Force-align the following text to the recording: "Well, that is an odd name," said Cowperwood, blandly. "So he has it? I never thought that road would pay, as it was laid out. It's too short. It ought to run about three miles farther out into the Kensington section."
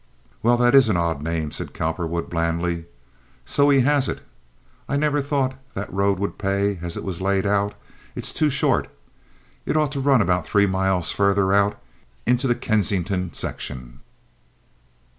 "Well, 0.41 0.57
that 0.57 0.73
is 0.73 0.89
an 0.89 0.97
odd 0.97 1.21
name," 1.21 1.51
said 1.51 1.75
Cowperwood, 1.75 2.27
blandly. 2.27 2.85
"So 3.45 3.69
he 3.69 3.81
has 3.81 4.09
it? 4.09 4.21
I 4.89 4.97
never 4.97 5.21
thought 5.21 5.53
that 5.75 5.93
road 5.93 6.17
would 6.17 6.39
pay, 6.39 6.79
as 6.81 6.97
it 6.97 7.03
was 7.03 7.21
laid 7.21 7.45
out. 7.45 7.75
It's 8.15 8.33
too 8.33 8.49
short. 8.49 8.89
It 9.63 9.77
ought 9.77 9.91
to 9.91 9.99
run 10.01 10.19
about 10.19 10.47
three 10.47 10.65
miles 10.65 11.11
farther 11.11 11.53
out 11.53 11.79
into 12.25 12.47
the 12.47 12.55
Kensington 12.55 13.31
section." 13.33 13.99